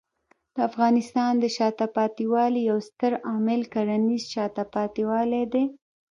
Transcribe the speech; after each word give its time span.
د 0.55 0.57
افغانستان 0.69 1.33
د 1.39 1.45
شاته 1.57 1.85
پاتې 1.95 2.23
والي 2.33 2.61
یو 2.69 2.79
ستر 2.89 3.11
عامل 3.29 3.61
کرنېز 3.73 4.23
شاته 4.33 4.63
پاتې 4.75 5.01
والی 5.09 5.43
دی. 5.53 5.63